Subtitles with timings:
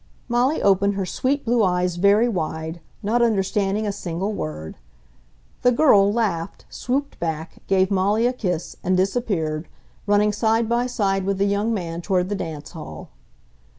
[0.27, 4.77] Molly opened her sweet, blue eyes very wide, not understanding a single word.
[5.61, 9.67] The girl laughed, swooped back, gave Molly a kiss, and disappeared,
[10.07, 13.09] running side by side with the young man toward the dance hall.